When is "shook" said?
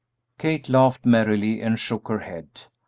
1.79-2.07